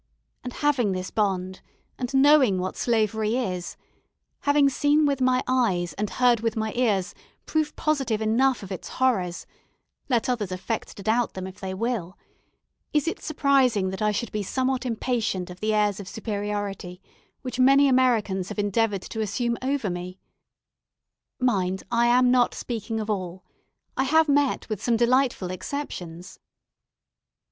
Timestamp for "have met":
24.05-24.67